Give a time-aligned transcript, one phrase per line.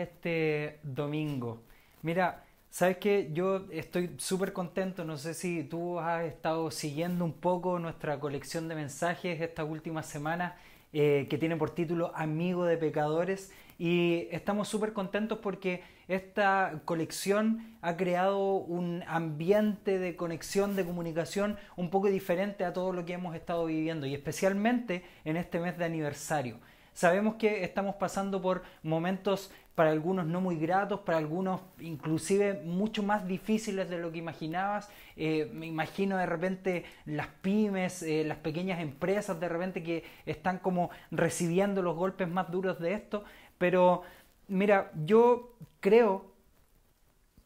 [0.00, 1.62] este domingo?
[2.02, 7.32] Mira, sabes que yo estoy súper contento, no sé si tú has estado siguiendo un
[7.32, 10.54] poco nuestra colección de mensajes estas últimas semanas
[10.92, 17.76] eh, que tiene por título Amigo de Pecadores y estamos súper contentos porque esta colección
[17.82, 23.14] ha creado un ambiente de conexión, de comunicación un poco diferente a todo lo que
[23.14, 26.58] hemos estado viviendo y especialmente en este mes de aniversario.
[26.94, 33.02] Sabemos que estamos pasando por momentos para algunos no muy gratos, para algunos inclusive mucho
[33.02, 34.88] más difíciles de lo que imaginabas.
[35.16, 40.60] Eh, me imagino de repente las pymes, eh, las pequeñas empresas de repente que están
[40.60, 43.24] como recibiendo los golpes más duros de esto.
[43.58, 44.02] Pero
[44.48, 46.32] mira, yo creo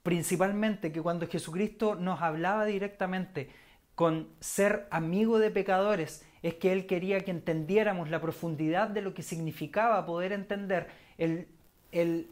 [0.05, 3.51] principalmente que cuando Jesucristo nos hablaba directamente
[3.97, 9.15] con ser amigo de pecadores, es que Él quería que entendiéramos la profundidad de lo
[9.15, 10.87] que significaba poder entender
[11.19, 11.49] el,
[11.93, 12.31] el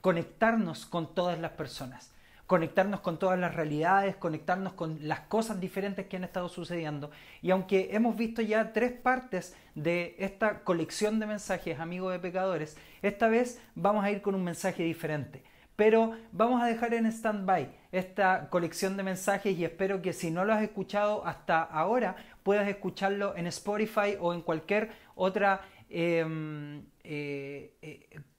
[0.00, 2.12] conectarnos con todas las personas,
[2.46, 7.10] conectarnos con todas las realidades, conectarnos con las cosas diferentes que han estado sucediendo.
[7.42, 12.76] Y aunque hemos visto ya tres partes de esta colección de mensajes, amigos de pecadores,
[13.02, 15.42] esta vez vamos a ir con un mensaje diferente
[15.76, 20.44] pero vamos a dejar en stand-by esta colección de mensajes y espero que si no
[20.44, 25.60] lo has escuchado hasta ahora puedas escucharlo en Spotify o en cualquier otra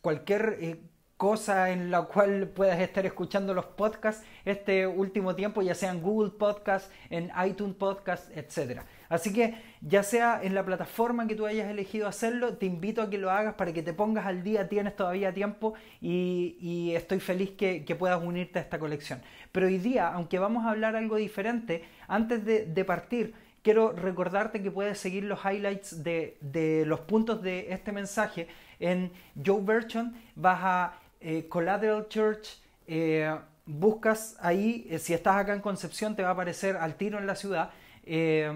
[0.01, 0.81] cualquier eh,
[1.17, 6.01] cosa en la cual puedas estar escuchando los podcasts este último tiempo, ya sea en
[6.01, 8.81] Google Podcast, en iTunes Podcast, etc.
[9.09, 13.09] Así que ya sea en la plataforma que tú hayas elegido hacerlo, te invito a
[13.09, 17.52] que lo hagas para que te pongas al día, tienes todavía tiempo y, estoy feliz
[17.52, 19.21] que, puedas unirte a esta colección.
[19.52, 23.33] Pero hoy día, aunque vamos a hablar algo diferente, antes de, partir,
[23.67, 28.48] quiero recordarte que puedes seguir los highlights de, los puntos de este mensaje
[28.80, 29.11] en
[29.45, 35.60] Joe Burchon, vas a eh, Collateral Church, eh, buscas ahí, eh, si estás acá en
[35.60, 37.72] Concepción te va a aparecer al tiro en la ciudad,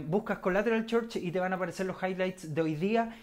[0.05, 3.13] buscas Collateral Church y te van a aparecer los highlights de hoy día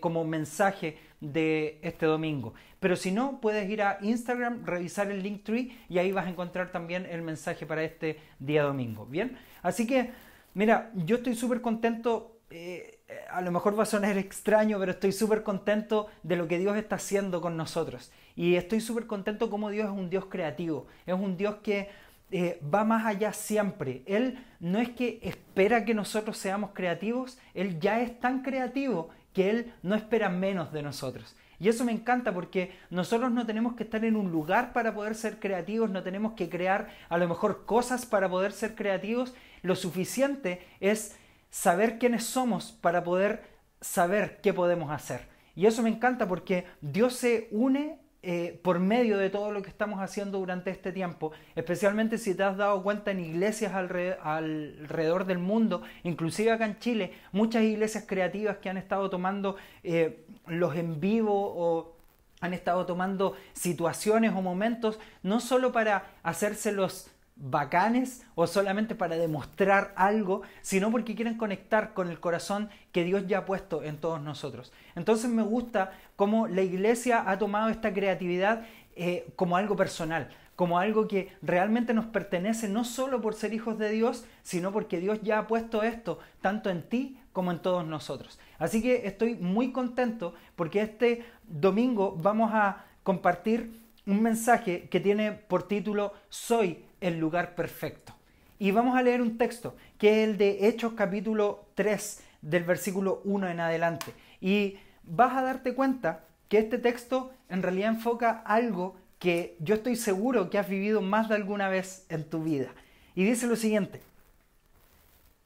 [0.00, 2.54] como mensaje de este domingo.
[2.80, 6.30] Pero si no, puedes ir a Instagram, revisar el link tree y ahí vas a
[6.30, 9.06] encontrar también el mensaje para este día domingo.
[9.06, 10.10] Bien, así que
[10.56, 13.00] mira, yo estoy súper contento eh,
[13.30, 16.76] a lo mejor va a sonar extraño, pero estoy súper contento de lo que Dios
[16.76, 18.10] está haciendo con nosotros.
[18.34, 21.88] Y estoy súper contento como Dios es un Dios creativo, es un Dios que
[22.30, 24.02] eh, va más allá siempre.
[24.06, 29.50] Él no es que espera que nosotros seamos creativos, Él ya es tan creativo que
[29.50, 31.36] Él no espera menos de nosotros.
[31.58, 35.14] Y eso me encanta porque nosotros no tenemos que estar en un lugar para poder
[35.14, 39.34] ser creativos, no tenemos que crear a lo mejor cosas para poder ser creativos.
[39.62, 41.16] Lo suficiente es
[41.50, 43.44] saber quiénes somos para poder
[43.80, 45.28] saber qué podemos hacer.
[45.54, 49.70] Y eso me encanta porque Dios se une eh, por medio de todo lo que
[49.70, 55.38] estamos haciendo durante este tiempo, especialmente si te has dado cuenta en iglesias alrededor, del
[55.38, 60.98] mundo, inclusive acá en Chile, muchas iglesias creativas que han estado tomando eh, los en
[60.98, 61.96] vivo o
[62.40, 69.92] han estado tomando situaciones o momentos, no solo para hacérselos bacanes o solamente para demostrar
[69.96, 74.20] algo, sino porque quieren conectar con el corazón que Dios ya ha puesto en todos
[74.20, 74.72] nosotros.
[74.94, 78.66] Entonces me gusta cómo la iglesia ha tomado esta creatividad
[78.96, 83.78] eh, como algo personal, como algo que realmente nos pertenece no solo por ser hijos
[83.78, 87.86] de Dios, sino porque Dios ya ha puesto esto tanto en ti como en todos
[87.86, 88.38] nosotros.
[88.58, 95.32] Así que estoy muy contento porque este domingo vamos a compartir un mensaje que tiene
[95.32, 98.14] por título Soy el lugar perfecto.
[98.58, 103.20] Y vamos a leer un texto que es el de Hechos capítulo 3 del versículo
[103.24, 104.12] 1 en adelante.
[104.40, 109.96] Y vas a darte cuenta que este texto en realidad enfoca algo que yo estoy
[109.96, 112.68] seguro que has vivido más de alguna vez en tu vida.
[113.14, 114.00] Y dice lo siguiente.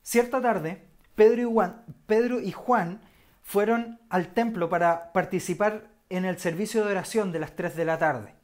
[0.03, 0.83] Cierta tarde,
[1.15, 3.01] Pedro y Juan, Pedro y Juan
[3.43, 7.99] fueron al templo para participar en el servicio de oración de las 3 de la
[7.99, 8.35] tarde.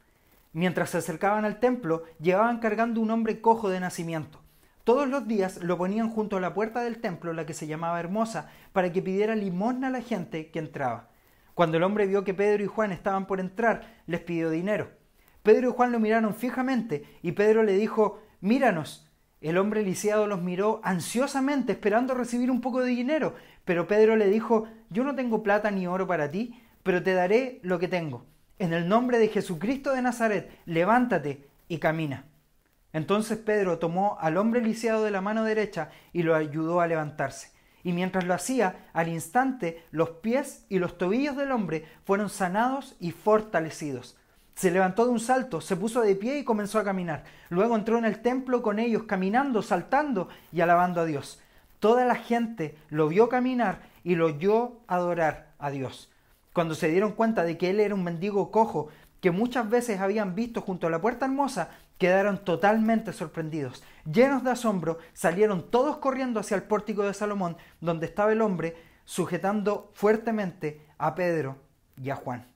[0.52, 4.40] Mientras se acercaban al templo, llevaban cargando un hombre cojo de nacimiento.
[4.84, 7.98] Todos los días lo ponían junto a la puerta del templo, la que se llamaba
[7.98, 11.08] Hermosa, para que pidiera limosna a la gente que entraba.
[11.54, 14.90] Cuando el hombre vio que Pedro y Juan estaban por entrar, les pidió dinero.
[15.42, 19.10] Pedro y Juan lo miraron fijamente y Pedro le dijo, Míranos.
[19.40, 23.34] El hombre lisiado los miró ansiosamente, esperando recibir un poco de dinero,
[23.64, 27.58] pero Pedro le dijo, Yo no tengo plata ni oro para ti, pero te daré
[27.62, 28.24] lo que tengo
[28.58, 32.24] en el nombre de Jesucristo de Nazaret, levántate y camina.
[32.92, 37.54] Entonces Pedro tomó al hombre lisiado de la mano derecha y lo ayudó a levantarse.
[37.84, 42.96] y mientras lo hacía, al instante los pies y los tobillos del hombre fueron sanados
[42.98, 44.16] y fortalecidos.
[44.56, 47.22] Se levantó de un salto, se puso de pie y comenzó a caminar.
[47.48, 51.40] Luego entró en el templo con ellos, caminando, saltando y alabando a Dios.
[51.78, 56.10] Toda la gente lo vio caminar y lo oyó adorar a Dios.
[56.56, 58.88] Cuando se dieron cuenta de que él era un mendigo cojo
[59.20, 61.68] que muchas veces habían visto junto a la puerta hermosa,
[61.98, 63.84] quedaron totalmente sorprendidos.
[64.10, 68.74] Llenos de asombro, salieron todos corriendo hacia el pórtico de Salomón, donde estaba el hombre
[69.04, 71.58] sujetando fuertemente a Pedro
[72.02, 72.46] y a Juan.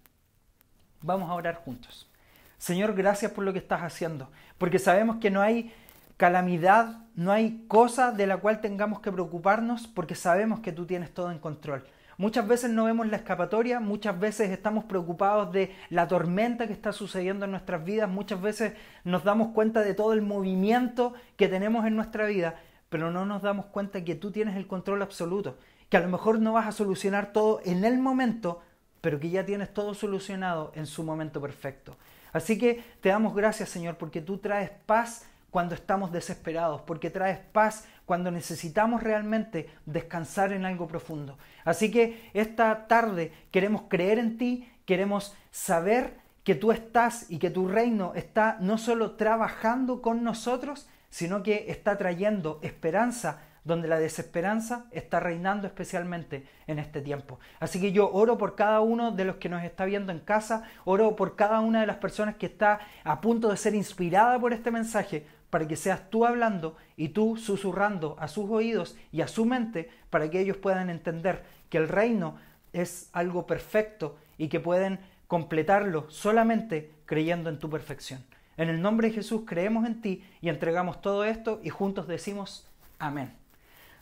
[1.02, 2.08] Vamos a orar juntos.
[2.56, 5.74] Señor, gracias por lo que estás haciendo, porque sabemos que no hay
[6.16, 11.12] calamidad, no hay cosa de la cual tengamos que preocuparnos, porque sabemos que tú tienes
[11.12, 11.84] todo en control.
[12.20, 16.92] Muchas veces no vemos la escapatoria, muchas veces estamos preocupados de la tormenta que está
[16.92, 18.74] sucediendo en nuestras vidas, muchas veces
[19.04, 23.40] nos damos cuenta de todo el movimiento que tenemos en nuestra vida, pero no nos
[23.40, 25.56] damos cuenta que tú tienes el control absoluto,
[25.88, 28.60] que a lo mejor no vas a solucionar todo en el momento,
[29.00, 31.96] pero que ya tienes todo solucionado en su momento perfecto.
[32.34, 37.38] Así que te damos gracias, Señor, porque tú traes paz cuando estamos desesperados, porque traes
[37.38, 41.38] paz cuando necesitamos realmente descansar en algo profundo.
[41.64, 47.50] Así que esta tarde queremos creer en ti, queremos saber que tú estás y que
[47.50, 54.00] tu reino está no solo trabajando con nosotros, sino que está trayendo esperanza donde la
[54.00, 57.38] desesperanza está reinando especialmente en este tiempo.
[57.60, 60.64] Así que yo oro por cada uno de los que nos está viendo en casa,
[60.84, 64.52] oro por cada una de las personas que está a punto de ser inspirada por
[64.52, 69.28] este mensaje, para que seas tú hablando y tú susurrando a sus oídos y a
[69.28, 72.36] su mente para que ellos puedan entender que el reino
[72.72, 78.24] es algo perfecto y que pueden completarlo solamente creyendo en tu perfección.
[78.56, 82.68] En el nombre de Jesús creemos en ti y entregamos todo esto y juntos decimos
[82.98, 83.32] amén.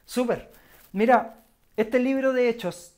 [0.04, 0.50] Súper.
[0.92, 1.36] Mira,
[1.76, 2.94] este libro de Hechos,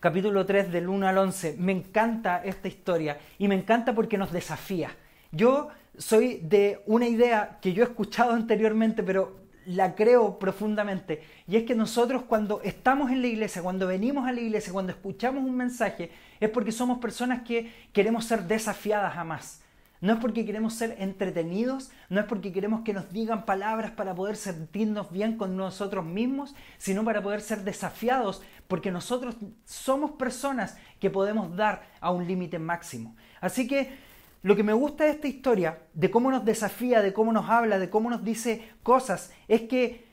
[0.00, 4.32] capítulo 3 del 1 al 11, me encanta esta historia y me encanta porque nos
[4.32, 4.90] desafía.
[5.30, 5.68] Yo
[6.02, 11.22] soy de una idea que yo he escuchado anteriormente, pero la creo profundamente.
[11.46, 14.92] Y es que nosotros cuando estamos en la iglesia, cuando venimos a la iglesia, cuando
[14.92, 16.10] escuchamos un mensaje,
[16.40, 19.60] es porque somos personas que queremos ser desafiadas a más.
[20.00, 24.16] No es porque queremos ser entretenidos, no es porque queremos que nos digan palabras para
[24.16, 30.76] poder sentirnos bien con nosotros mismos, sino para poder ser desafiados, porque nosotros somos personas
[30.98, 33.14] que podemos dar a un límite máximo.
[33.40, 33.96] Así que
[34.42, 37.78] lo que me gusta de esta historia, de cómo nos desafía, de cómo nos habla,
[37.78, 40.04] de cómo nos dice cosas, es que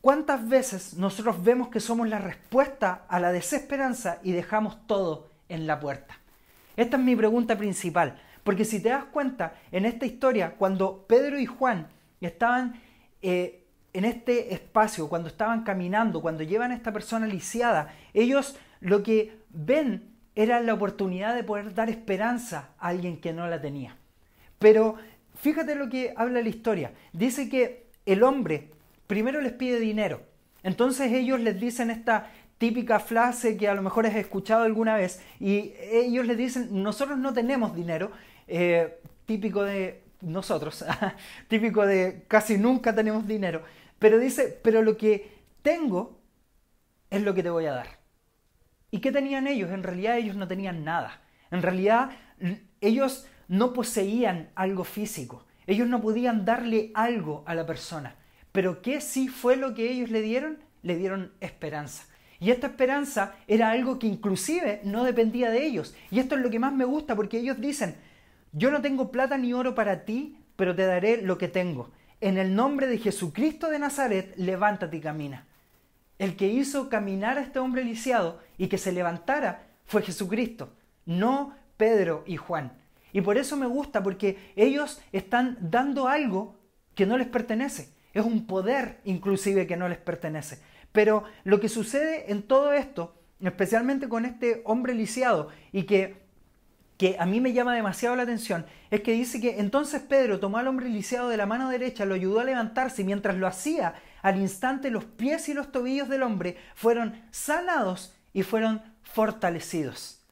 [0.00, 5.66] cuántas veces nosotros vemos que somos la respuesta a la desesperanza y dejamos todo en
[5.66, 6.18] la puerta.
[6.76, 8.20] Esta es mi pregunta principal.
[8.44, 11.88] Porque si te das cuenta, en esta historia, cuando Pedro y Juan
[12.20, 12.80] estaban
[13.20, 19.02] eh, en este espacio, cuando estaban caminando, cuando llevan a esta persona lisiada, ellos lo
[19.02, 23.96] que ven era la oportunidad de poder dar esperanza a alguien que no la tenía.
[24.58, 24.96] Pero
[25.36, 26.92] fíjate lo que habla la historia.
[27.12, 28.70] Dice que el hombre
[29.06, 30.22] primero les pide dinero.
[30.62, 35.22] Entonces ellos les dicen esta típica frase que a lo mejor has escuchado alguna vez
[35.40, 38.12] y ellos les dicen, nosotros no tenemos dinero,
[38.46, 40.84] eh, típico de nosotros,
[41.48, 43.62] típico de casi nunca tenemos dinero,
[43.98, 46.20] pero dice, pero lo que tengo
[47.08, 47.99] es lo que te voy a dar.
[48.90, 49.70] ¿Y qué tenían ellos?
[49.70, 51.20] En realidad ellos no tenían nada.
[51.50, 52.10] En realidad
[52.80, 55.46] ellos no poseían algo físico.
[55.66, 58.16] Ellos no podían darle algo a la persona.
[58.52, 60.58] Pero ¿qué sí fue lo que ellos le dieron?
[60.82, 62.04] Le dieron esperanza.
[62.40, 65.94] Y esta esperanza era algo que inclusive no dependía de ellos.
[66.10, 67.96] Y esto es lo que más me gusta porque ellos dicen,
[68.52, 71.90] yo no tengo plata ni oro para ti, pero te daré lo que tengo.
[72.20, 75.46] En el nombre de Jesucristo de Nazaret, levántate y camina.
[76.20, 80.68] El que hizo caminar a este hombre lisiado y que se levantara fue Jesucristo,
[81.06, 82.74] no Pedro y Juan.
[83.14, 86.56] Y por eso me gusta, porque ellos están dando algo
[86.94, 87.94] que no les pertenece.
[88.12, 90.58] Es un poder inclusive que no les pertenece.
[90.92, 96.20] Pero lo que sucede en todo esto, especialmente con este hombre lisiado, y que
[97.00, 100.58] que a mí me llama demasiado la atención es que dice que entonces Pedro tomó
[100.58, 103.94] al hombre lisiado de la mano derecha, lo ayudó a levantarse y mientras lo hacía,
[104.22, 110.22] al instante los pies y los tobillos del hombre fueron sanados y fueron fortalecidos.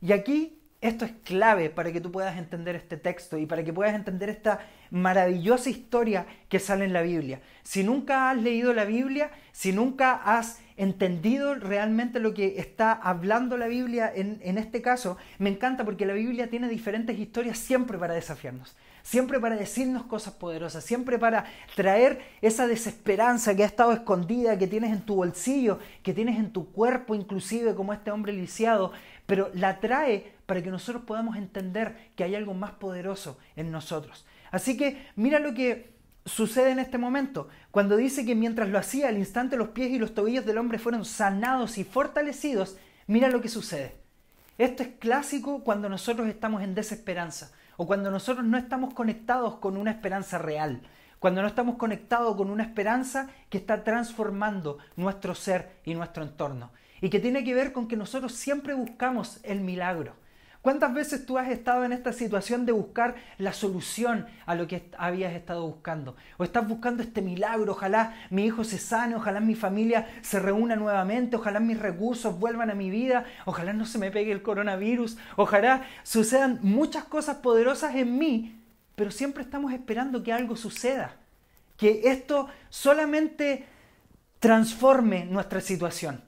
[0.00, 3.72] Y aquí esto es clave para que tú puedas entender este texto y para que
[3.72, 4.58] puedas entender esta
[4.90, 7.40] maravillosa historia que sale en la Biblia.
[7.62, 13.56] Si nunca has leído la Biblia, si nunca has entendido realmente lo que está hablando
[13.56, 18.14] la Biblia en, este caso, me encanta porque la Biblia tiene diferentes historias siempre para
[18.14, 18.76] desafiarnos.
[19.02, 21.44] Siempre para decirnos cosas poderosas, siempre para
[21.74, 26.52] traer esa desesperanza que ha estado escondida, que tienes en tu bolsillo, que tienes en
[26.52, 28.92] tu cuerpo inclusive como este hombre lisiado,
[29.26, 34.26] pero la trae para que nosotros podamos entender que hay algo más poderoso en nosotros.
[34.50, 35.92] Así que mira lo que
[36.24, 39.98] sucede en este momento, cuando dice que mientras lo hacía, al instante los pies y
[39.98, 43.96] los tobillos del hombre fueron sanados y fortalecidos, mira lo que sucede.
[44.58, 47.50] Esto es clásico cuando nosotros estamos en desesperanza
[47.82, 50.82] o cuando nosotros no estamos conectados con una esperanza real,
[51.18, 56.70] cuando no estamos conectados con una esperanza que está transformando nuestro ser y nuestro entorno
[57.00, 60.14] y que tiene que ver con que nosotros siempre buscamos el milagro.
[60.62, 64.88] ¿Cuántas veces tú has estado en esta situación de buscar la solución a lo que
[64.96, 66.14] habías estado buscando?
[66.38, 70.76] O estás buscando este milagro, ojalá mi hijo se sane, ojalá mi familia se reúna
[70.76, 75.18] nuevamente, ojalá mis recursos vuelvan a mi vida, ojalá no se me pegue el coronavirus,
[75.34, 78.62] ojalá sucedan muchas cosas poderosas en mí,
[78.94, 81.16] pero siempre estamos esperando que algo suceda,
[81.76, 83.66] que esto solamente
[84.38, 86.22] transforme nuestra situación.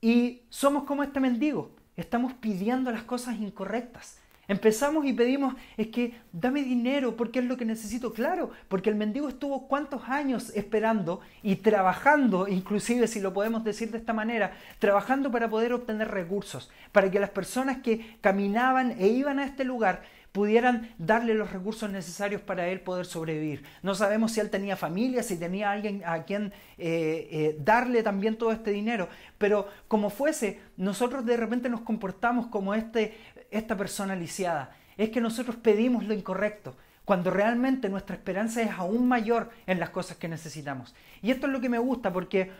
[0.00, 4.18] Y somos como este mendigo, estamos pidiendo las cosas incorrectas.
[4.48, 8.14] Empezamos y pedimos, es que dame dinero porque es lo que necesito.
[8.14, 13.90] Claro, porque el mendigo estuvo cuántos años esperando y trabajando, inclusive si lo podemos decir
[13.90, 19.08] de esta manera, trabajando para poder obtener recursos, para que las personas que caminaban e
[19.08, 23.64] iban a este lugar pudieran darle los recursos necesarios para él poder sobrevivir.
[23.82, 28.36] No sabemos si él tenía familia, si tenía alguien a quien eh, eh, darle también
[28.36, 29.08] todo este dinero,
[29.38, 33.16] pero como fuese, nosotros de repente nos comportamos como este,
[33.50, 34.76] esta persona lisiada.
[34.96, 39.90] Es que nosotros pedimos lo incorrecto, cuando realmente nuestra esperanza es aún mayor en las
[39.90, 40.94] cosas que necesitamos.
[41.22, 42.50] Y esto es lo que me gusta porque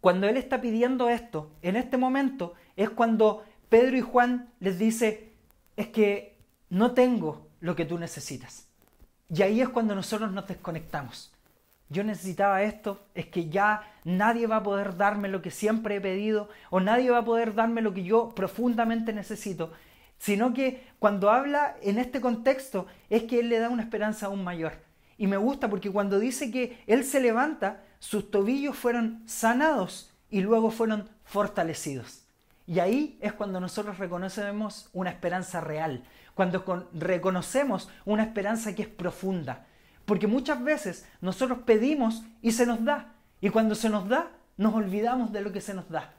[0.00, 5.32] cuando Él está pidiendo esto, en este momento, es cuando Pedro y Juan les dice,
[5.76, 6.36] es que
[6.70, 8.66] no tengo lo que tú necesitas.
[9.28, 11.32] Y ahí es cuando nosotros nos desconectamos.
[11.88, 16.00] Yo necesitaba esto, es que ya nadie va a poder darme lo que siempre he
[16.00, 19.72] pedido o nadie va a poder darme lo que yo profundamente necesito,
[20.18, 24.44] sino que cuando habla en este contexto es que Él le da una esperanza aún
[24.44, 24.74] mayor.
[25.18, 30.42] Y me gusta porque cuando dice que Él se levanta, sus tobillos fueron sanados y
[30.42, 32.24] luego fueron fortalecidos.
[32.66, 36.04] Y ahí es cuando nosotros reconocemos una esperanza real,
[36.40, 39.66] cuando reconocemos una esperanza que es profunda.
[40.06, 43.12] Porque muchas veces nosotros pedimos y se nos da.
[43.42, 46.14] Y cuando se nos da, nos olvidamos de lo que se nos da.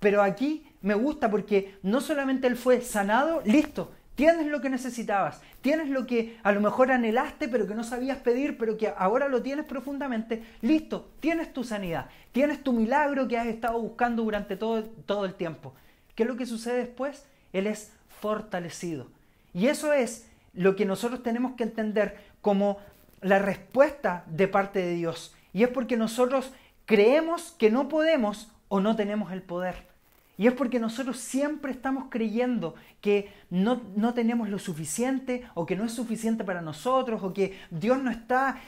[0.00, 5.40] Pero aquí me gusta porque no solamente él fue sanado, listo, tienes lo que necesitabas,
[5.60, 9.28] tienes lo que a lo mejor anhelaste pero que no sabías pedir, pero que ahora
[9.28, 14.56] lo tienes profundamente, listo, tienes tu sanidad, tienes tu milagro que has estado buscando durante
[14.56, 15.74] todo, todo el tiempo.
[16.16, 17.24] ¿Qué es lo que sucede después?
[17.52, 19.19] Él es fortalecido.
[19.52, 22.78] Y eso es lo que nosotros tenemos que entender como
[23.20, 25.34] la respuesta de parte de Dios.
[25.52, 26.52] Y es porque nosotros
[26.86, 29.90] creemos que no podemos o no tenemos el poder.
[30.38, 35.76] Y es porque nosotros siempre estamos creyendo que no, no, tenemos lo suficiente o que
[35.76, 38.58] no es suficiente para nosotros o que Dios no está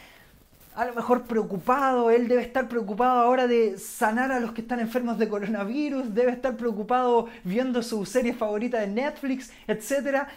[0.75, 4.81] a lo mejor preocupado, él debe estar preocupado ahora de sanar a los que están
[4.81, 10.29] enfermos de coronavirus, debe estar preocupado viendo su serie favorita de Netflix, etc.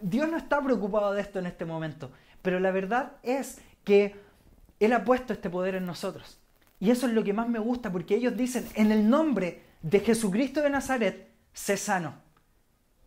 [0.00, 2.10] Dios no está preocupado de esto en este momento,
[2.42, 4.14] pero la verdad es que
[4.78, 6.38] Él ha puesto este poder en nosotros.
[6.78, 10.00] Y eso es lo que más me gusta, porque ellos dicen, en el nombre de
[10.00, 12.14] Jesucristo de Nazaret, sé sano.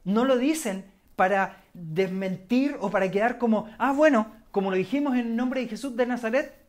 [0.03, 0.85] No lo dicen
[1.15, 5.67] para desmentir o para quedar como, ah, bueno, como lo dijimos en el nombre de
[5.67, 6.62] Jesús de Nazaret,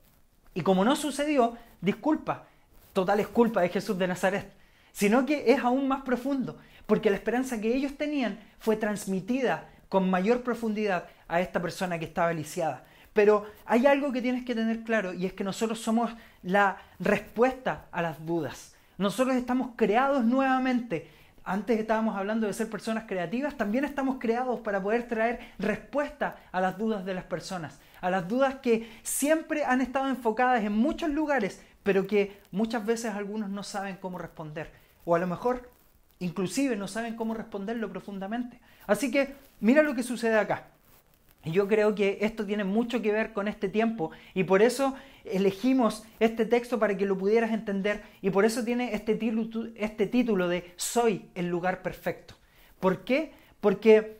[0.55, 2.45] y como no sucedió, disculpa,
[2.93, 4.53] total es culpa de Jesús de Nazaret,
[4.93, 6.57] sino que es aún más profundo,
[6.87, 12.05] porque la esperanza que ellos tenían fue transmitida con mayor profundidad a esta persona que
[12.05, 12.85] estaba lisiada.
[13.13, 17.87] Pero hay algo que tienes que tener claro y es que nosotros somos la respuesta
[17.93, 18.75] a las dudas.
[18.99, 21.11] Nosotros estamos creados nuevamente.
[21.45, 26.61] Antes estábamos hablando de ser personas creativas, también estamos creados para poder traer respuesta a
[26.61, 31.09] las dudas de las personas a las dudas que siempre han estado enfocadas en muchos
[31.09, 34.71] lugares, pero que muchas veces algunos no saben cómo responder.
[35.07, 35.71] O a lo mejor
[36.19, 38.61] inclusive no saben cómo responderlo profundamente.
[38.87, 40.67] Así que mira lo que sucede acá.
[41.47, 44.95] Yo creo que esto tiene mucho que ver con este tiempo y por eso
[45.25, 50.07] elegimos este texto para que lo pudieras entender y por eso tiene este título, este
[50.07, 52.35] título de Soy el lugar perfecto.
[52.81, 53.33] ¿Por qué?
[53.63, 54.19] Porque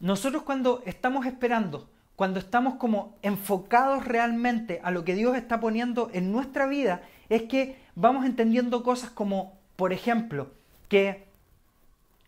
[0.00, 1.88] nosotros cuando estamos esperando
[2.20, 7.00] cuando estamos como enfocados realmente a lo que Dios está poniendo en nuestra vida,
[7.30, 10.50] es que vamos entendiendo cosas como, por ejemplo,
[10.90, 11.26] que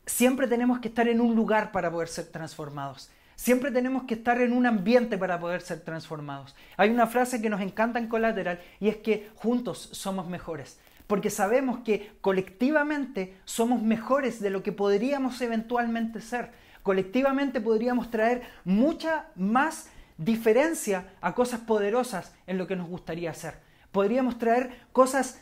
[0.07, 3.11] siempre tenemos que estar en un lugar para poder ser transformados.
[3.37, 6.57] Siempre tenemos que estar en un ambiente para poder ser transformados.
[6.79, 10.81] Hay una frase que nos encanta en Colateral y es que juntos somos mejores.
[11.07, 16.51] Porque sabemos que colectivamente somos mejores de lo que podríamos eventualmente ser.
[16.83, 23.55] Colectivamente podríamos traer mucha más diferencia a cosas poderosas en lo que nos gustaría hacer.
[23.93, 25.41] Podríamos traer cosas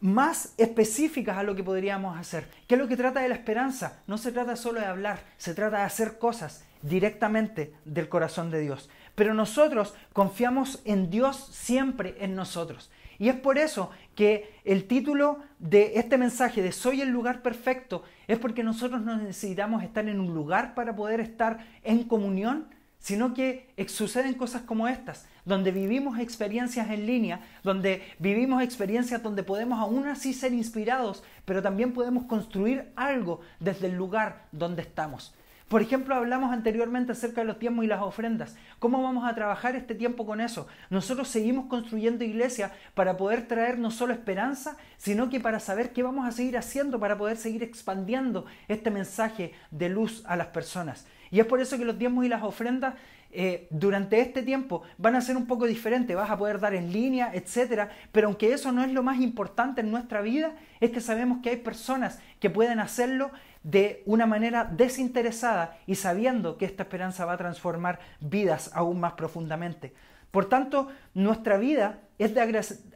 [0.00, 2.48] más específicas a lo que podríamos hacer.
[2.66, 4.02] ¿Qué es lo que trata de la esperanza?
[4.08, 8.60] No se trata solo de hablar, se trata de hacer cosas directamente del corazón de
[8.60, 8.90] Dios.
[9.14, 12.90] Pero nosotros confiamos en Dios siempre en nosotros.
[13.18, 18.02] Y es por eso que el título de este mensaje de Soy el lugar perfecto
[18.32, 22.66] es porque nosotros no necesitamos estar en un lugar para poder estar en comunión,
[22.98, 29.42] sino que suceden cosas como estas donde vivimos experiencias en línea, donde vivimos experiencias donde
[29.42, 35.34] podemos aún así ser inspirados, pero también podemos construir algo desde el lugar donde estamos.
[35.72, 38.56] Por ejemplo, hablamos anteriormente acerca de los tiempos y las ofrendas.
[38.78, 40.66] ¿Cómo vamos a trabajar este tiempo con eso?
[40.90, 46.02] Nosotros seguimos construyendo iglesia para poder traer no solo esperanza, sino que para saber qué
[46.02, 51.06] vamos a seguir haciendo para poder seguir expandiendo este mensaje de luz a las personas.
[51.30, 52.92] Y es por eso que los diezmos y las ofrendas
[53.34, 56.92] eh, durante este tiempo van a ser un poco diferentes, vas a poder dar en
[56.92, 61.00] línea, etcétera, pero aunque eso no es lo más importante en nuestra vida, es que
[61.00, 63.30] sabemos que hay personas que pueden hacerlo
[63.62, 69.14] de una manera desinteresada y sabiendo que esta esperanza va a transformar vidas aún más
[69.14, 69.94] profundamente.
[70.30, 72.40] Por tanto, nuestra vida es de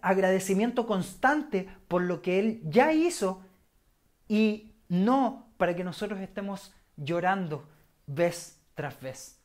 [0.02, 3.42] agradecimiento constante por lo que Él ya hizo
[4.28, 7.68] y no para que nosotros estemos llorando
[8.06, 9.35] vez tras vez.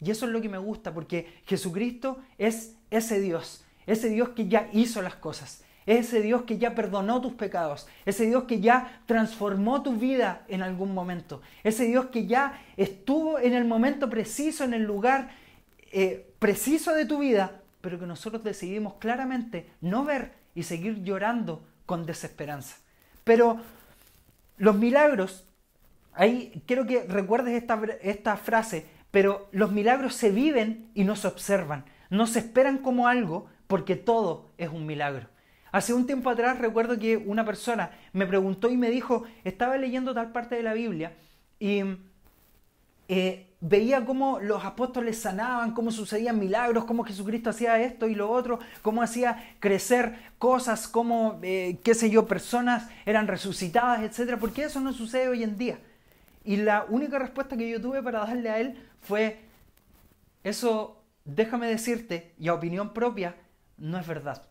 [0.00, 4.48] Y eso es lo que me gusta, porque Jesucristo es ese Dios, ese Dios que
[4.48, 9.02] ya hizo las cosas, ese Dios que ya perdonó tus pecados, ese Dios que ya
[9.06, 14.64] transformó tu vida en algún momento, ese Dios que ya estuvo en el momento preciso,
[14.64, 15.30] en el lugar
[15.92, 21.64] eh, preciso de tu vida, pero que nosotros decidimos claramente no ver y seguir llorando
[21.86, 22.76] con desesperanza.
[23.22, 23.60] Pero
[24.58, 25.44] los milagros,
[26.12, 31.26] ahí quiero que recuerdes esta, esta frase, pero los milagros se viven y no se
[31.26, 35.26] observan, no se esperan como algo porque todo es un milagro.
[35.72, 40.12] Hace un tiempo atrás recuerdo que una persona me preguntó y me dijo, estaba leyendo
[40.12, 41.14] tal parte de la Biblia
[41.58, 41.82] y
[43.08, 48.30] eh, veía cómo los apóstoles sanaban, cómo sucedían milagros, cómo Jesucristo hacía esto y lo
[48.30, 54.38] otro, cómo hacía crecer cosas, cómo, eh, qué sé yo, personas eran resucitadas, etc.
[54.38, 55.78] ¿Por qué eso no sucede hoy en día?
[56.44, 58.76] Y la única respuesta que yo tuve para darle a él
[59.06, 59.38] fue,
[60.44, 63.36] eso, déjame decirte, y a opinión propia,
[63.78, 64.42] no es verdad.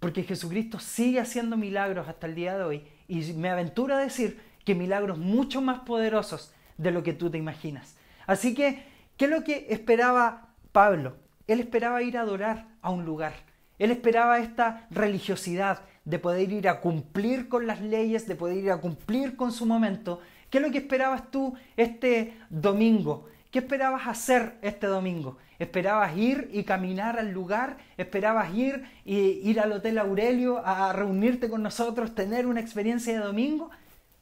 [0.00, 4.40] Porque Jesucristo sigue haciendo milagros hasta el día de hoy y me aventuro a decir
[4.64, 7.96] que milagros mucho más poderosos de lo que tú te imaginas.
[8.26, 8.84] Así que,
[9.16, 11.16] ¿qué es lo que esperaba Pablo?
[11.46, 13.32] Él esperaba ir a adorar a un lugar.
[13.78, 18.70] Él esperaba esta religiosidad de poder ir a cumplir con las leyes, de poder ir
[18.70, 20.20] a cumplir con su momento.
[20.50, 23.28] ¿Qué es lo que esperabas tú este domingo?
[23.56, 25.38] ¿Qué esperabas hacer este domingo?
[25.58, 27.78] ¿Esperabas ir y caminar al lugar?
[27.96, 29.16] ¿Esperabas ir y
[29.48, 33.70] ir al Hotel Aurelio a reunirte con nosotros, tener una experiencia de domingo?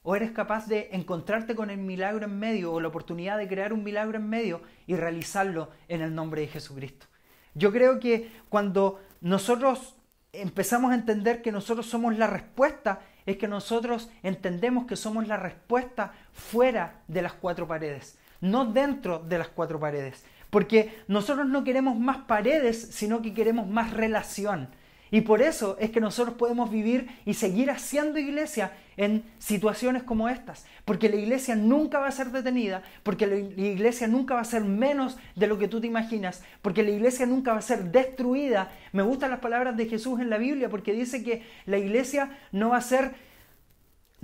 [0.04, 3.72] ¿O eres capaz de encontrarte con el milagro en medio o la oportunidad de crear
[3.72, 7.06] un milagro en medio y realizarlo en el nombre de Jesucristo?
[7.54, 9.96] Yo creo que cuando nosotros
[10.32, 15.38] empezamos a entender que nosotros somos la respuesta, es que nosotros entendemos que somos la
[15.38, 20.24] respuesta fuera de las cuatro paredes no dentro de las cuatro paredes.
[20.50, 24.68] Porque nosotros no queremos más paredes, sino que queremos más relación.
[25.10, 30.28] Y por eso es que nosotros podemos vivir y seguir haciendo iglesia en situaciones como
[30.28, 30.66] estas.
[30.84, 34.64] Porque la iglesia nunca va a ser detenida, porque la iglesia nunca va a ser
[34.64, 38.72] menos de lo que tú te imaginas, porque la iglesia nunca va a ser destruida.
[38.92, 42.70] Me gustan las palabras de Jesús en la Biblia porque dice que la iglesia no
[42.70, 43.14] va a ser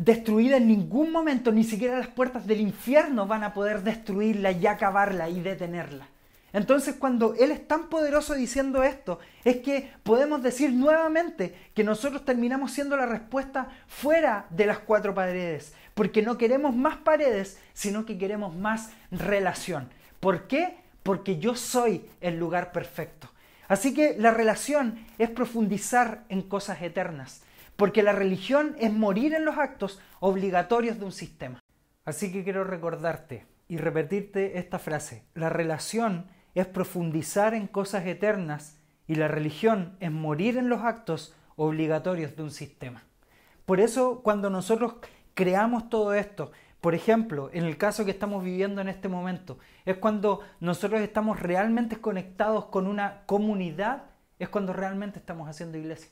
[0.00, 4.66] destruida en ningún momento, ni siquiera las puertas del infierno van a poder destruirla y
[4.66, 6.08] acabarla y detenerla.
[6.54, 12.24] Entonces cuando Él es tan poderoso diciendo esto, es que podemos decir nuevamente que nosotros
[12.24, 18.06] terminamos siendo la respuesta fuera de las cuatro paredes, porque no queremos más paredes, sino
[18.06, 19.90] que queremos más relación.
[20.18, 20.78] ¿Por qué?
[21.02, 23.28] Porque yo soy el lugar perfecto.
[23.68, 27.42] Así que la relación es profundizar en cosas eternas.
[27.76, 31.60] Porque la religión es morir en los actos obligatorios de un sistema.
[32.04, 35.24] Así que quiero recordarte y repetirte esta frase.
[35.34, 41.34] La relación es profundizar en cosas eternas y la religión es morir en los actos
[41.56, 43.04] obligatorios de un sistema.
[43.66, 44.94] Por eso cuando nosotros
[45.34, 49.98] creamos todo esto, por ejemplo, en el caso que estamos viviendo en este momento, es
[49.98, 54.04] cuando nosotros estamos realmente conectados con una comunidad,
[54.38, 56.10] es cuando realmente estamos haciendo iglesia.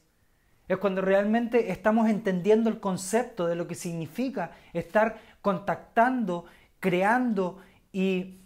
[0.68, 6.44] Es cuando realmente estamos entendiendo el concepto de lo que significa estar contactando,
[6.78, 7.58] creando
[7.92, 8.38] y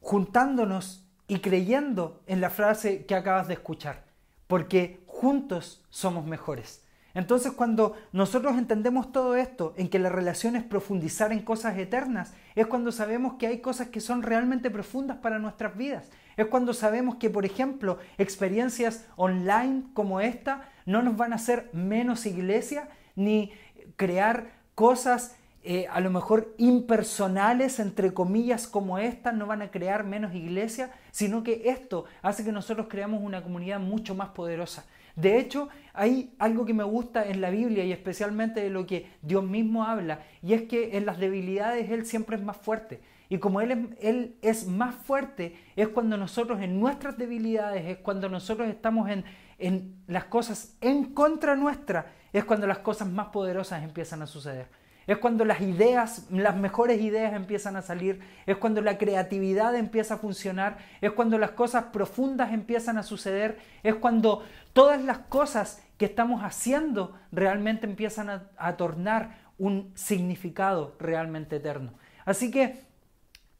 [0.00, 4.04] juntándonos y creyendo en la frase que acabas de escuchar.
[4.46, 6.84] Porque juntos somos mejores.
[7.14, 12.34] Entonces cuando nosotros entendemos todo esto, en que la relación es profundizar en cosas eternas,
[12.54, 16.10] es cuando sabemos que hay cosas que son realmente profundas para nuestras vidas.
[16.36, 21.68] Es cuando sabemos que, por ejemplo, experiencias online como esta no nos van a hacer
[21.72, 23.52] menos iglesia, ni
[23.96, 25.36] crear cosas
[25.68, 30.92] eh, a lo mejor impersonales, entre comillas, como esta, no van a crear menos iglesia,
[31.10, 34.86] sino que esto hace que nosotros creamos una comunidad mucho más poderosa.
[35.16, 39.10] De hecho, hay algo que me gusta en la Biblia y especialmente de lo que
[39.22, 43.00] Dios mismo habla, y es que en las debilidades Él siempre es más fuerte.
[43.28, 47.98] Y como él es, él es, más fuerte, es cuando nosotros en nuestras debilidades, es
[47.98, 49.24] cuando nosotros estamos en,
[49.58, 54.68] en las cosas en contra nuestra, es cuando las cosas más poderosas empiezan a suceder.
[55.06, 60.14] Es cuando las ideas, las mejores ideas empiezan a salir, es cuando la creatividad empieza
[60.14, 65.80] a funcionar, es cuando las cosas profundas empiezan a suceder, es cuando todas las cosas
[65.96, 71.92] que estamos haciendo realmente empiezan a, a tornar un significado realmente eterno.
[72.24, 72.84] Así que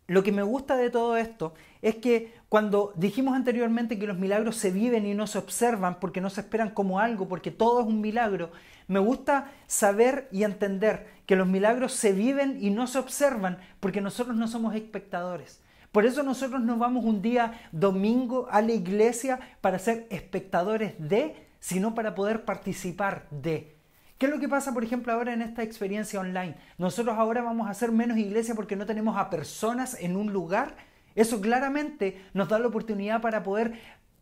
[0.07, 4.57] lo que me gusta de todo esto es que cuando dijimos anteriormente que los milagros
[4.57, 7.87] se viven y no se observan porque no se esperan como algo, porque todo es
[7.87, 8.51] un milagro,
[8.87, 14.01] me gusta saber y entender que los milagros se viven y no se observan porque
[14.01, 15.61] nosotros no somos espectadores.
[15.91, 21.49] Por eso nosotros nos vamos un día domingo a la iglesia para ser espectadores de,
[21.59, 23.76] sino para poder participar de.
[24.19, 26.55] ¿Qué es lo que pasa, por ejemplo, ahora en esta experiencia online?
[26.79, 30.77] Nosotros ahora vamos a hacer menos iglesia porque no tenemos a personas en un lugar.
[31.15, 33.75] Eso claramente nos da la oportunidad para poder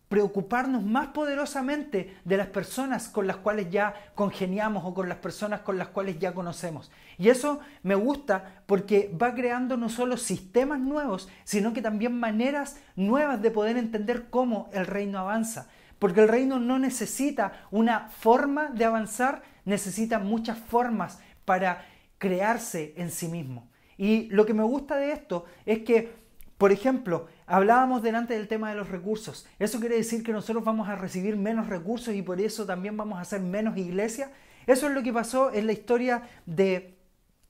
[0.08, 5.60] preocuparnos más poderosamente de las personas con las cuales ya congeniamos o con las personas
[5.60, 6.90] con las cuales ya conocemos.
[7.16, 12.78] Y eso me gusta porque va creando no solo sistemas nuevos, sino que también maneras
[12.96, 15.68] nuevas de poder entender cómo el reino avanza.
[15.98, 21.86] Porque el reino no necesita una forma de avanzar, necesita muchas formas para
[22.18, 23.68] crearse en sí mismo.
[23.96, 26.24] Y lo que me gusta de esto es que
[26.58, 29.46] por ejemplo, hablábamos delante del tema de los recursos.
[29.58, 33.18] ¿Eso quiere decir que nosotros vamos a recibir menos recursos y por eso también vamos
[33.18, 34.30] a hacer menos iglesia?
[34.66, 36.96] Eso es lo que pasó en la historia de,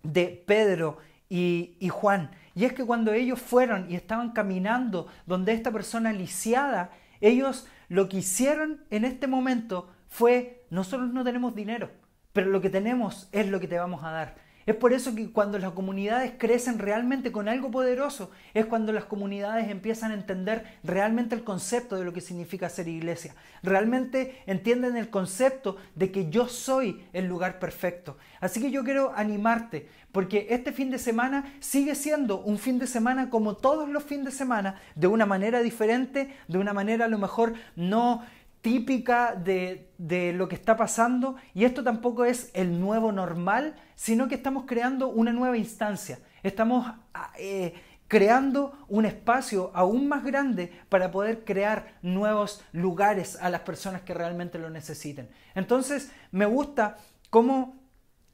[0.02, 0.98] de Pedro
[1.28, 2.30] y, y, Juan.
[2.54, 8.08] Y es que cuando ellos fueron y estaban caminando donde esta persona lisiada, ellos lo
[8.08, 11.90] que hicieron en este momento fue, nosotros no tenemos dinero,
[12.34, 14.44] pero lo que tenemos es lo que te vamos a dar.
[14.66, 19.04] Es por eso que cuando las comunidades crecen realmente con algo poderoso, es cuando las
[19.04, 23.34] comunidades empiezan a entender realmente el concepto de lo que significa ser iglesia.
[23.62, 28.16] Realmente entienden el concepto de que yo soy el lugar perfecto.
[28.40, 32.86] Así que yo quiero animarte, porque este fin de semana sigue siendo un fin de
[32.86, 37.08] semana como todos los fines de semana, de una manera diferente, de una manera a
[37.08, 38.22] lo mejor no
[38.64, 44.36] típica de, lo que está pasando y esto tampoco es el nuevo normal, sino que
[44.36, 46.18] estamos creando una nueva instancia.
[46.42, 47.74] Estamos ah, eh,
[48.08, 54.14] creando un espacio aún más grande para poder crear nuevos lugares a las personas que
[54.14, 55.28] realmente lo necesiten.
[55.54, 56.96] Entonces, me gusta
[57.28, 57.76] cómo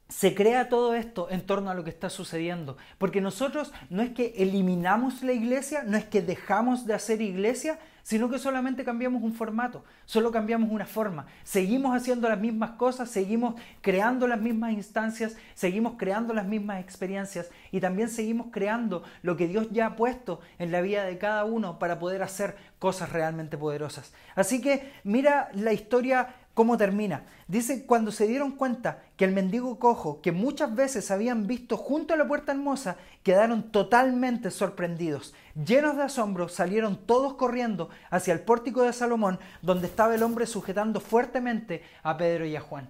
[0.07, 2.77] se crea todo esto en torno a lo que está sucediendo.
[2.97, 7.79] Porque nosotros no es que eliminamos la iglesia, no es que dejamos de hacer iglesia,
[8.03, 11.27] sino que solamente cambiamos un formato, solo cambiamos una forma.
[11.43, 17.49] Seguimos haciendo las mismas cosas, seguimos creando las mismas instancias, seguimos creando las mismas experiencias
[17.71, 21.45] y también seguimos creando lo que Dios ya ha puesto en la vida de cada
[21.45, 24.13] uno para poder hacer cosas realmente poderosas.
[24.35, 27.23] Así que mira la historia cómo termina.
[27.47, 32.13] Dice, cuando se dieron cuenta que el mendigo cojo, que muchas veces habían visto junto
[32.13, 35.33] a la puerta hermosa, quedaron totalmente sorprendidos.
[35.55, 40.45] Llenos de asombro, salieron todos corriendo hacia el pórtico de Salomón, donde estaba el hombre
[40.45, 42.89] sujetando fuertemente a Pedro y a Juan.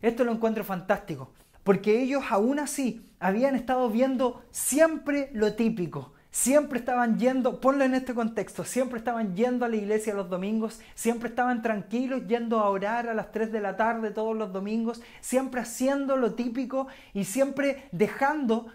[0.00, 1.30] Esto lo encuentro fantástico,
[1.62, 7.94] porque ellos aún así habían estado viendo siempre lo típico, siempre estaban yendo, ponlo en
[7.94, 12.70] este contexto, siempre estaban yendo a la iglesia los domingos, siempre estaban tranquilos yendo a
[12.70, 17.24] orar a las 3 de la tarde todos los domingos, siempre haciendo lo típico y
[17.24, 18.66] siempre dejando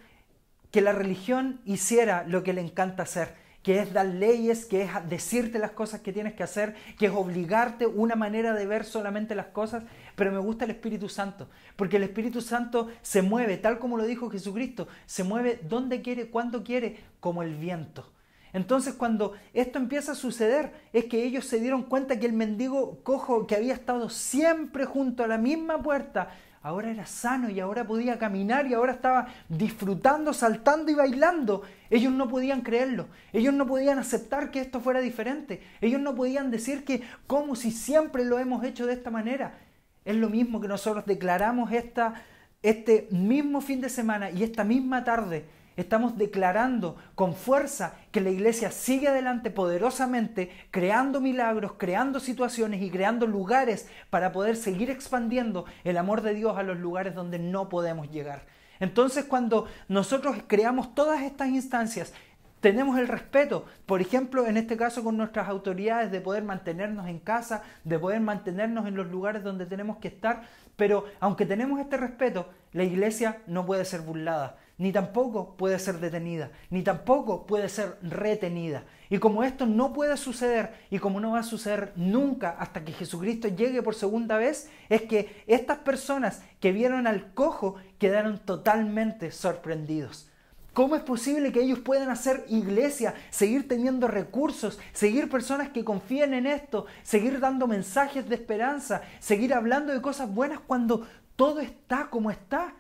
[0.71, 3.46] que la religión hiciera lo que le encanta hacer.
[3.67, 7.11] Que es dar leyes, que es decirte las cosas que tienes que hacer, que es
[7.11, 9.83] obligarte una manera de ver solamente las cosas,
[10.15, 14.05] pero me gusta el Espíritu Santo, porque el Espíritu Santo se mueve, tal como lo
[14.05, 18.09] dijo Jesucristo, se mueve donde quiere, cuando quiere, como el viento.
[18.53, 22.99] Entonces cuando esto empieza a suceder es que ellos se dieron cuenta que el mendigo
[23.03, 26.29] cojo que había estado siempre junto a la misma puerta,
[26.67, 31.63] ahora era sano y ahora podía caminar y ahora estaba disfrutando, saltando y bailando.
[31.89, 36.51] Ellos no podían creerlo, ellos no podían aceptar que esto fuera diferente, ellos no podían
[36.51, 39.57] decir que como si siempre lo hemos hecho de esta manera.
[40.03, 42.15] Es lo mismo que nosotros declaramos esta,
[42.61, 45.45] este mismo fin de semana y esta misma tarde
[45.77, 52.89] Estamos declarando con fuerza que la iglesia sigue adelante poderosamente, creando milagros, creando situaciones y
[52.89, 57.69] creando lugares para poder seguir expandiendo el amor de Dios a los lugares donde no
[57.69, 58.47] podemos llegar.
[58.79, 62.11] Entonces cuando nosotros creamos todas estas instancias,
[62.59, 67.19] tenemos el respeto, por ejemplo, en este caso con nuestras autoridades, de poder mantenernos en
[67.19, 70.41] casa, de poder mantenernos en los lugares donde tenemos que estar,
[70.75, 75.99] pero aunque tenemos este respeto, la iglesia no puede ser burlada ni tampoco puede ser
[75.99, 78.83] detenida, ni tampoco puede ser retenida.
[79.09, 82.93] Y como esto no puede suceder y como no va a suceder nunca hasta que
[82.93, 89.31] Jesucristo llegue por segunda vez, es que estas personas que vieron al cojo quedaron totalmente
[89.31, 90.29] sorprendidos.
[90.73, 96.35] ¿Cómo es posible que ellos puedan hacer iglesia, seguir teniendo recursos, seguir personas que confíen
[96.35, 102.11] en esto, seguir dando mensajes de esperanza, seguir hablando de cosas buenas cuando todo está
[102.11, 102.75] como está?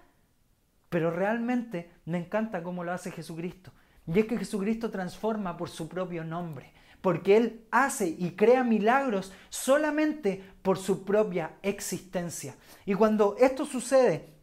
[0.89, 3.71] Pero realmente me encanta cómo lo hace Jesucristo.
[4.07, 9.33] Y es que Jesucristo transforma por su propio nombre, porque Él hace y crea milagros
[9.49, 12.55] solamente por su propia existencia.
[12.85, 14.33] Y cuando esto sucede,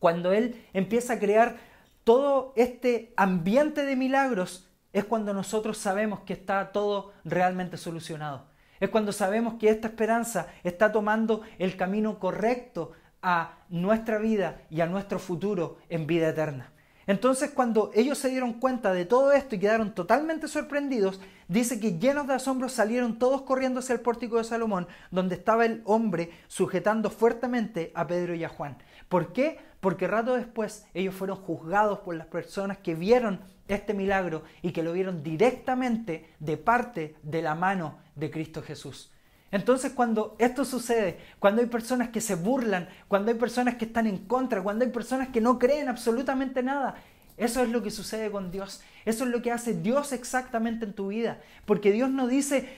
[0.00, 1.56] cuando Él empieza a crear
[2.02, 8.46] todo este ambiente de milagros, es cuando nosotros sabemos que está todo realmente solucionado.
[8.80, 12.92] Es cuando sabemos que esta esperanza está tomando el camino correcto
[13.28, 16.70] a nuestra vida y a nuestro futuro en vida eterna.
[17.08, 21.98] Entonces cuando ellos se dieron cuenta de todo esto y quedaron totalmente sorprendidos, dice que
[21.98, 26.30] llenos de asombro salieron todos corriendo hacia el pórtico de Salomón, donde estaba el hombre
[26.46, 28.78] sujetando fuertemente a Pedro y a Juan.
[29.08, 29.58] ¿Por qué?
[29.80, 34.84] Porque rato después ellos fueron juzgados por las personas que vieron este milagro y que
[34.84, 39.10] lo vieron directamente de parte de la mano de Cristo Jesús.
[39.52, 44.06] Entonces cuando esto sucede, cuando hay personas que se burlan, cuando hay personas que están
[44.06, 46.96] en contra, cuando hay personas que no creen absolutamente nada,
[47.36, 48.82] eso es lo que sucede con Dios.
[49.04, 51.40] Eso es lo que hace Dios exactamente en tu vida.
[51.66, 52.68] Porque Dios no dice,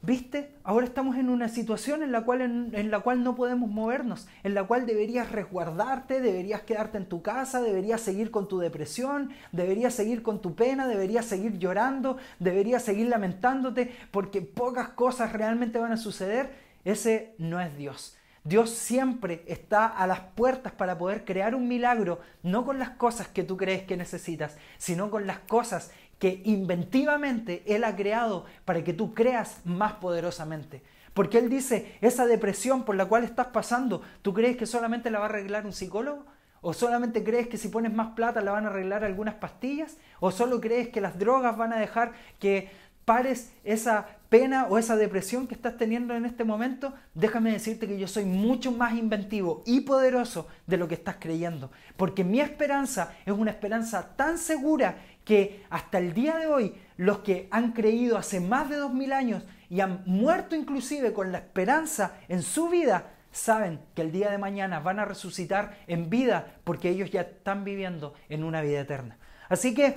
[0.00, 0.54] ¿Viste?
[0.62, 4.54] Ahora estamos en una situación en la, cual, en, la cual no podemos movernos, en
[4.54, 9.94] la cual deberías resguardarte, deberías quedarte en tu casa, deberías seguir con tu depresión, deberías
[9.94, 15.92] seguir con tu pena, deberías seguir llorando, deberías seguir lamentándote, porque pocas cosas realmente van
[15.92, 16.52] a suceder.
[16.84, 18.16] Ese no es Dios.
[18.44, 23.28] Dios siempre está a las puertas para poder crear un milagro, no con las cosas
[23.28, 28.82] que tú crees que necesitas, sino con las cosas que inventivamente Él ha creado para
[28.82, 30.82] que tú creas más poderosamente.
[31.14, 35.18] Porque Él dice, esa depresión por la cual estás pasando, ¿tú crees que solamente la
[35.18, 36.24] va a arreglar un psicólogo?
[36.60, 39.96] ¿O solamente crees que si pones más plata la van a arreglar algunas pastillas?
[40.18, 42.68] ¿O solo crees que las drogas van a dejar que
[43.04, 47.98] pares esa pena o esa depresión que estás teniendo en este momento, déjame decirte que
[47.98, 51.70] yo soy mucho más inventivo y poderoso de lo que estás creyendo.
[51.96, 57.18] Porque mi esperanza es una esperanza tan segura que hasta el día de hoy los
[57.18, 61.36] que han creído hace más de dos mil años y han muerto inclusive con la
[61.36, 66.54] esperanza en su vida, saben que el día de mañana van a resucitar en vida
[66.64, 69.18] porque ellos ya están viviendo en una vida eterna.
[69.50, 69.96] Así que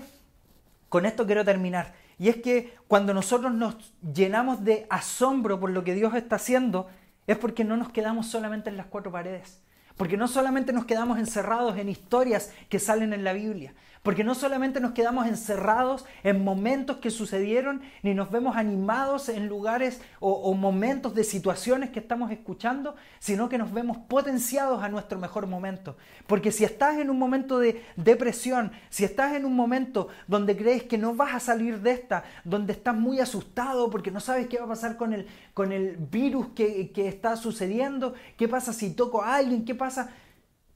[0.90, 1.94] con esto quiero terminar.
[2.20, 6.90] Y es que cuando nosotros nos llenamos de asombro por lo que Dios está haciendo,
[7.26, 9.62] es porque no nos quedamos solamente en las cuatro paredes.
[9.96, 14.34] Porque no solamente nos quedamos encerrados en historias que salen en la Biblia, porque no
[14.34, 20.54] solamente nos quedamos encerrados en momentos que sucedieron, ni nos vemos animados en lugares o,
[20.56, 25.98] momentos de situaciones que estamos escuchando, sino que nos vemos potenciados a nuestro mejor momento.
[26.26, 30.84] Porque si estás en un momento de depresión, si estás en un momento donde crees
[30.84, 34.58] que no vas a salir de esta, donde estás muy asustado porque no sabes qué
[34.58, 38.94] va a pasar con el, con el virus que, que está sucediendo, qué pasa si
[38.94, 40.10] toco a alguien, qué pasa...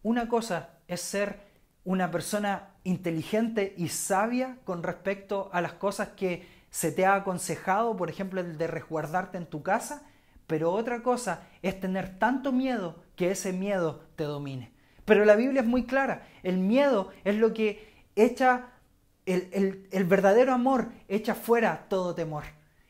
[0.04, 1.40] Una cosa es ser
[1.86, 7.96] una persona inteligente y sabia con respecto a las cosas que se te ha aconsejado,
[7.96, 10.04] por ejemplo, el de resguardarte en tu casa,
[10.48, 14.72] pero otra cosa es tener tanto miedo que ese miedo te domine.
[15.06, 18.72] Pero la Biblia es muy clara, el miedo es lo que echa
[19.26, 22.44] el, el verdadero amor echa fuera todo temor.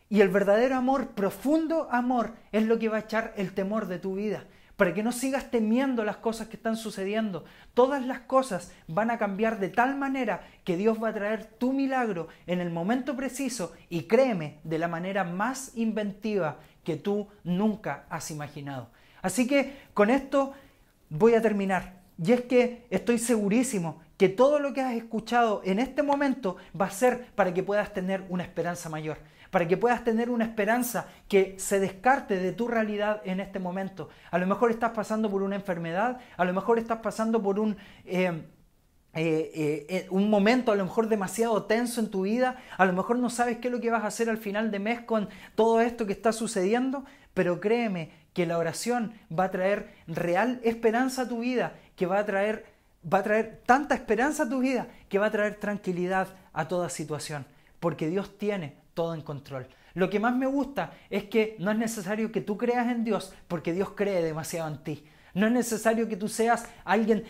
[0.09, 3.99] Y el verdadero amor, profundo amor, es lo que va a echar el temor de
[3.99, 4.45] tu vida
[4.77, 7.45] para que no sigas temiendo las cosas que están sucediendo.
[7.73, 11.73] Todas las cosas van a cambiar de tal manera que Dios va a traer tu
[11.73, 18.05] milagro en el momento preciso y créeme, de la manera más inventiva que tú nunca
[18.09, 18.89] has imaginado.
[19.21, 20.53] Así que con esto
[21.09, 22.01] voy a terminar.
[22.23, 26.85] Y es que estoy segurísimo que todo lo que has escuchado en este momento va
[26.85, 29.17] a ser para que puedas tener una esperanza mayor
[29.55, 34.09] para que puedas tener una esperanza que se descarte de tu realidad en este momento.
[34.29, 37.77] A lo mejor estás pasando por una enfermedad, a lo mejor estás pasando por un...
[38.03, 38.43] Eh,
[39.13, 43.17] eh, eh, un momento a lo mejor demasiado tenso en tu vida, a lo mejor
[43.17, 45.79] no sabes qué es lo que vas a hacer al final de mes con todo
[45.79, 51.29] esto que está sucediendo, pero créeme que la oración va a traer real esperanza a
[51.29, 52.65] tu vida, que va a traer,
[53.09, 56.89] va a traer tanta esperanza a tu vida, que va a traer tranquilidad a toda
[56.89, 57.45] situación,
[57.79, 59.67] porque Dios tiene todo en control.
[59.93, 63.33] Lo que más me gusta es que no es necesario que tú creas en Dios
[63.47, 65.05] porque Dios cree demasiado en ti.
[65.35, 67.23] No es necesario que tú seas alguien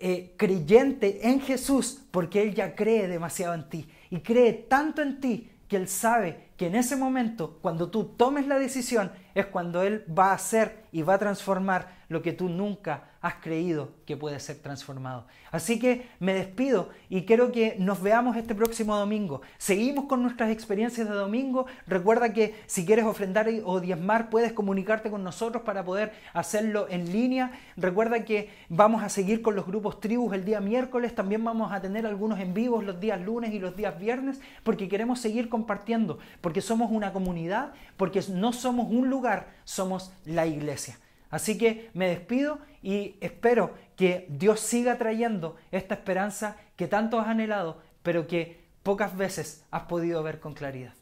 [0.00, 3.88] eh, creyente en Jesús porque Él ya cree demasiado en ti.
[4.10, 8.46] Y cree tanto en ti que Él sabe que en ese momento, cuando tú tomes
[8.46, 12.48] la decisión, es cuando Él va a hacer y va a transformar lo que tú
[12.48, 15.26] nunca has creído que puede ser transformado.
[15.52, 19.42] Así que me despido y quiero que nos veamos este próximo domingo.
[19.58, 21.66] Seguimos con nuestras experiencias de domingo.
[21.86, 27.12] Recuerda que si quieres ofrendar o diezmar, puedes comunicarte con nosotros para poder hacerlo en
[27.12, 27.52] línea.
[27.76, 31.14] Recuerda que vamos a seguir con los grupos tribus el día miércoles.
[31.14, 34.88] También vamos a tener algunos en vivos los días lunes y los días viernes porque
[34.88, 39.10] queremos seguir compartiendo, porque somos una comunidad, porque no somos un
[39.64, 40.98] somos la iglesia.
[41.30, 47.28] Así que me despido y espero que Dios siga trayendo esta esperanza que tanto has
[47.28, 50.94] anhelado, pero que pocas veces has podido ver con claridad.